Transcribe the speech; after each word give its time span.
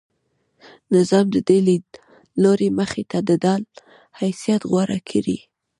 نظام 0.95 1.25
د 1.35 1.37
دې 1.47 1.59
لیدلوري 1.67 2.69
مخې 2.79 3.03
ته 3.11 3.17
د 3.27 3.29
ډال 3.43 3.63
حیثیت 4.19 4.61
غوره 4.71 4.99
کړی. 5.09 5.37